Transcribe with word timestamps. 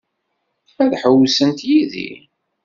Ad 0.83 0.93
ḥewwsent 1.01 1.59
yid-i? 1.69 2.09